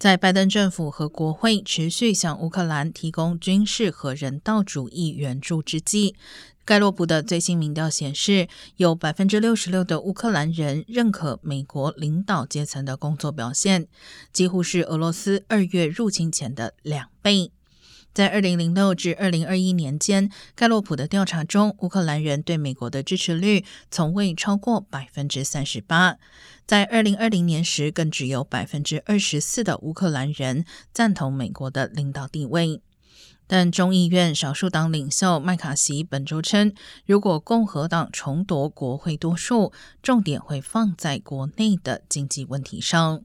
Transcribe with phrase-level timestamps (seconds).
[0.00, 6.14] 在拜登政府和国会持续向乌克兰提供军事和人道主义援助之际，
[6.64, 13.88] 盖洛普的最新民调显示，有百分之六十六的乌克兰人认可美国领导阶层的工作表现，
[14.32, 17.52] 几乎是俄罗斯二月入侵前的两倍。
[18.12, 26.16] 在二零零六至二零二一年间，盖洛普的调查中，乌克兰人对美国的支持率从未超过百分之三十八。
[26.66, 32.80] 在二零二零年时，更只有百分之二十四的乌克兰人赞同美国的领导地位。
[33.46, 36.72] 但众议院少数党领袖麦卡锡本周称，
[37.04, 43.24] 如果共和党重夺国会多数，重点会放在国内的经济问题上。